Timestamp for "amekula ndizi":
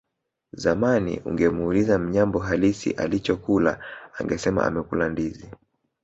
4.65-5.49